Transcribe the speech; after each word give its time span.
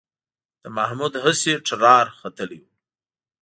د 0.61 0.63
محمود 0.77 1.13
هسې 1.23 1.53
ټرار 1.67 2.05
ختلی 2.19 2.59
و 2.63 2.65